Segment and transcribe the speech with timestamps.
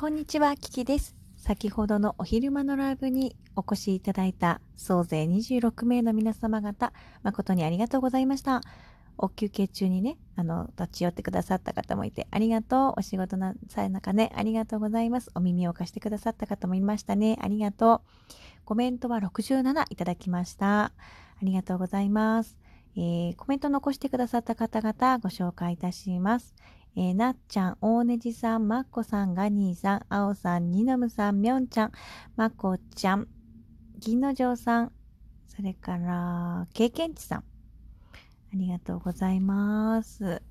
[0.00, 1.16] こんにちは、キキです。
[1.36, 6.92] 先ほどのお昼間のライブにお越しいただいた総勢26名の皆様方、
[7.24, 8.60] 誠にありがとうございました。
[9.16, 13.00] お休憩中にね、あの、立ち寄ってくださった方もいて、ありがとう。
[13.00, 15.32] お仕事なさえなかね、ありがとうございます。
[15.34, 17.36] お耳を貸してくださった方もいましたね。
[17.40, 18.00] ありがとう。
[18.64, 20.82] コメントは67いただきました。
[20.84, 20.92] あ
[21.42, 22.56] りがとうございます。
[22.94, 26.54] えー、コメント残してくださった方々ご紹介いたします。
[26.96, 31.92] えー、なっちゃん、大ねじさん、まっこさん、ガニーさん、あおさん、にのむさん、みょんちゃん、
[32.36, 33.28] まこちゃん、
[33.98, 34.92] 銀の城さん、
[35.46, 37.38] それから、経験値さん。
[37.38, 37.42] あ
[38.54, 40.42] りがとうございます。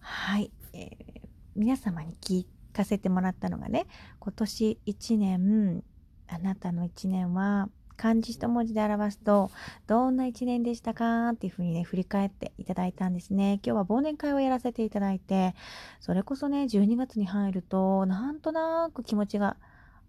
[0.00, 0.52] はい。
[0.72, 3.86] えー、皆様に聞かせてもらったのがね、
[4.18, 5.82] 今年1年、
[6.26, 9.50] あなたの1年は、漢字一文字で表すと、
[9.86, 13.60] どんな一年でしたかっていうふうにね、振り返っていただいたんですね。
[13.64, 15.54] 今日は忘年会をやらせていただいて、
[16.00, 19.56] それこそね、12月に入ると、なんとなく気持ちが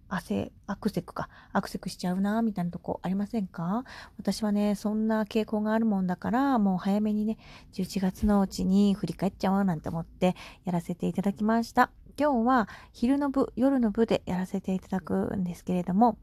[0.08, 3.84] 汗、アクセクか、アクセクしちゃうな、みたいなとこありませんか？
[4.20, 7.38] 私はね、そんな傾向があるもんだから、もう早めにね、
[7.74, 11.90] 11月のうちに振り返っちゃおうなんて思ってやらせていただきました。
[12.20, 16.18] 今日は昼の部、夜の部でやらせていただくんですけれども、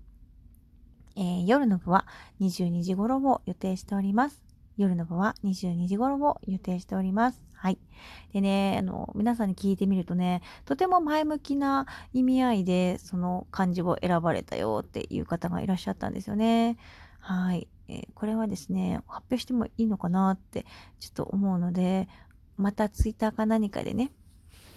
[1.17, 2.07] えー、夜の部は
[2.41, 4.43] 22時頃を予定しております。
[4.77, 7.45] 夜の部は22時頃を予定しております。
[7.55, 7.79] はい。
[8.33, 16.77] でね、あの、皆さんに聞いてみるとね、とても前向きな意味合いで、その漢字を選ばれたよっていう方がいらっしゃったんですよね。
[17.21, 17.69] はい。
[17.89, 20.65] えー、これはですね、発表してもいいのかなって
[20.99, 22.09] ちょっと思うので、
[22.57, 24.11] またツイッターか何かでね、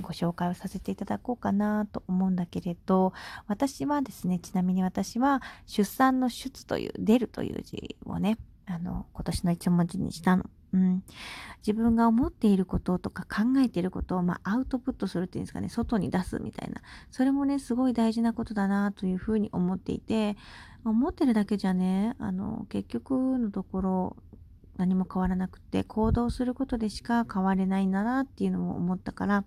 [0.02, 3.14] ご紹介をさせていただこうかなと思うんだけれど、
[3.48, 10.46] 私はですね、ちなみに私は出産の出という、出るという字をね、あの、今年の一文字にしたの。
[10.74, 11.04] うん、
[11.66, 16.82] 自分が思っていることとか考えていることを、まあ、アウトプットするっていうんですかね、外に出すみたいな。
[17.12, 20.36] それもね、すごい大事なことだなというふうに思っていて、
[20.84, 24.18] 思ってるだけじゃね、あの、結局のところ、
[24.78, 29.46] 何も変わらなくて行動することでしか変われないんだなっていうのも思ったから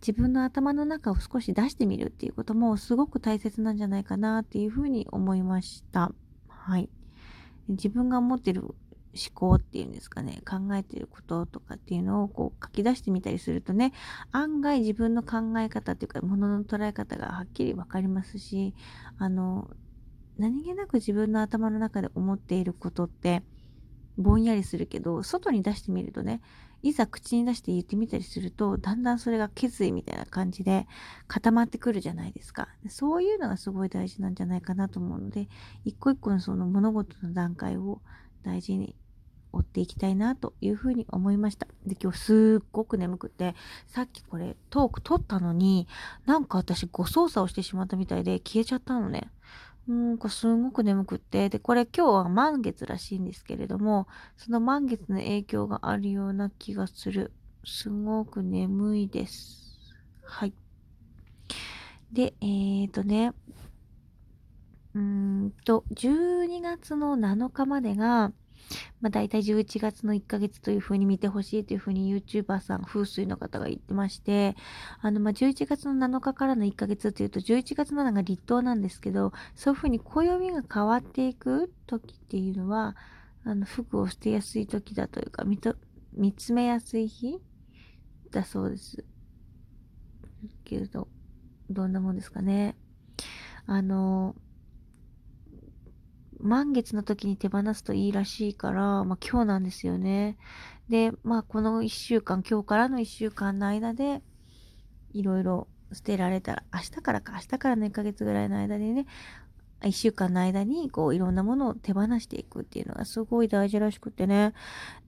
[0.00, 6.12] 自分の頭の中を少し出してみるっていうこともすごく大切なんじゃないかなっていうふうに思いました。
[6.48, 6.88] はい。
[7.68, 8.74] 自分が持ってる思
[9.34, 13.92] 考っていうんですかね、考えてることとかっていうのをこう書き出してみたりするとね、
[14.32, 18.74] 案外自分の考え方っていうか、ものの捉え方がはっきりわかりますし、
[19.18, 19.70] あの、
[20.38, 23.42] 何気なく自分の頭の中で思っていることって、
[24.18, 26.40] ぼんやりするけど、外に出してみるとね、
[26.82, 30.86] いざ口に出して言ってみたりすると、だんだんそれが決意みたいな感じで
[31.28, 32.68] 固まってくるじゃないですか。
[32.88, 35.48] そういうのがすごい大事なんじゃないかなと思うので、
[35.84, 38.02] 一個一個のその物事の段階を
[38.42, 38.96] 大事に
[39.52, 41.68] 追っていきたいなというふうに思いました。
[41.86, 43.54] で、今日すっごく眠くて、
[43.86, 45.86] さっきこれトーク撮ったのに、
[46.26, 49.30] なんか私誤操作をしてしまったみたいで消えちゃったのね。
[49.86, 54.06] なんかすごく眠くって、で、これ今日は満月らしいんですけれども、
[54.36, 57.34] その満月の影響があるような気がする。
[57.64, 59.80] すごく眠いです。
[60.22, 60.54] はい。
[62.12, 63.32] で、えーとね、
[64.94, 65.00] うー
[65.46, 68.32] んと、12月の7日までが、
[69.00, 74.54] まあ、大体11月の1ヶ月というふうに見てほしいというふうに YouTuber さん、風水の方が言ってまして、
[75.00, 82.96] あの、まあ、11月の7日からの1ヶ月というと、11月7が立冬なんですけど、そういうふうに暦が変わっていく時っていうのは、
[83.44, 85.76] あの、服を捨てやすい時だというか、見と、
[86.12, 87.38] 見つめやすい日
[88.30, 89.04] だそうです。
[90.64, 91.08] けど、
[91.70, 92.76] どんなもんですかね。
[93.66, 94.34] あの、
[96.42, 100.36] 満月の時に手放すといいらしいから、まあ今日なんですよね。
[100.88, 104.22] で、まあこの一週間、今日からの一週間の間で、
[105.12, 109.06] いろいろ捨てられたら、明日からか、明日からの1ヶ月ぐらいの間でね、
[109.84, 114.54] 一週間の間に、こう、いろんなものを手放していくっていうのがすごい大事らしくてね。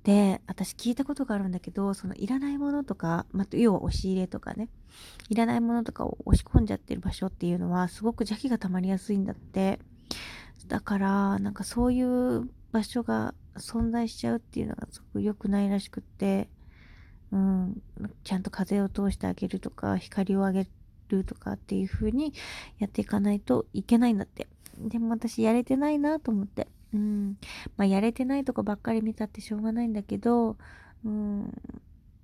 [0.03, 4.69] で、私聞いたことがあるんだけど、そのいらないものとか、また、要は押し入れとかね、
[5.29, 9.79] いらないものとかを押し込んじゃってる場所っていうのは、すごく邪気が溜まりやすいんだって。
[10.69, 16.49] だから、なんかそういう場所が存在しちゃうっていうのがすごく良くないらしくって、
[17.31, 17.83] うん、
[18.23, 20.67] ちゃんと風を通してあげるとか、光をあげ
[21.09, 22.33] るとかっていう風に
[22.79, 24.49] やっていかないといけないんだって。
[24.79, 26.69] でも私やれてないなと思って。
[26.93, 27.37] うん。
[27.77, 30.57] まあやれてないとこばっかり見たってしょうがないんだけど、
[31.05, 31.53] うん。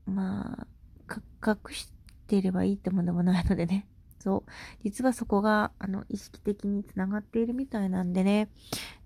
[0.06, 0.66] ま
[1.08, 1.16] あ、
[1.46, 1.92] 隠し
[2.26, 3.86] てればいいってもんでもないのでね。
[4.20, 4.50] そう。
[4.84, 8.50] 実はそこが、あの、意識的につながっているみたいなんでね、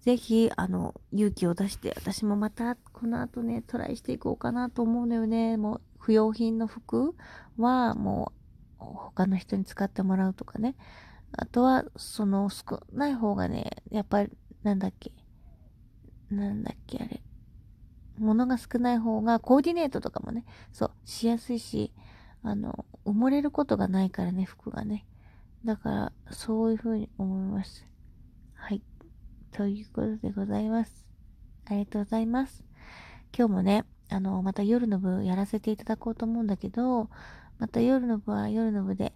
[0.00, 5.56] ぜひ、あの、勇気を出して、私もまた、この後ね、トライしていこうかなと思うのよね。
[5.56, 7.14] もう、不要品の服
[7.56, 8.32] は、も
[8.80, 10.74] う、他の人に使ってもらうとかね。
[11.32, 14.30] あとは、その少ない方がね、やっぱり、
[14.64, 15.12] なんだっけ。
[16.28, 17.22] なんだっけ、あれ。
[18.18, 21.92] 物が少ない方が、コーディネートとかもね、そう、しやすいし、
[22.44, 25.06] あの、埋もれることがないからね、服がね。
[25.64, 27.88] だから、そういうふうに思います。
[28.52, 28.82] はい。
[29.50, 31.06] ということでございます。
[31.64, 32.62] ありがとうございます。
[33.36, 37.08] 今日もね、あの、また夜の部やらせていただこうと思うんだけど、
[37.58, 39.14] また夜の部は夜の部で、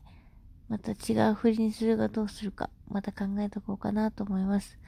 [0.70, 4.78] また違う振りにするかどうするか、また考えとこうかなと思います。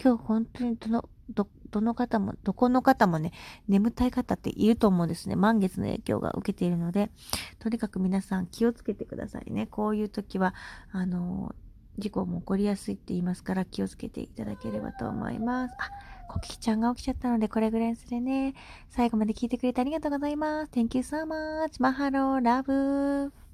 [0.00, 3.32] 今日本当にどの、ど、どの方も、どこの方もね、
[3.68, 5.36] 眠たい方っていると思うんですね。
[5.36, 7.10] 満月の影響が受けているので、
[7.58, 9.66] とにかく皆さん気をつけてくださいね。
[9.66, 10.54] こういう時は、
[10.90, 11.54] あの、
[11.98, 15.74] 事故も起こりやすいって言いますから気をつけていただければと思います。
[15.78, 15.90] あ、
[16.28, 18.54] コキちゃんが起きちゃったのでこれぐらいにするね。
[18.88, 20.72] 最後まで聞いてくれてありがとうございます。
[20.72, 21.82] Thank you so much.
[21.82, 23.47] マハロー、ラブ。